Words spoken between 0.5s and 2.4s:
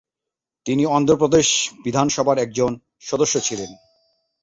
তিনি অন্ধ্র প্রদেশ বিধানসভার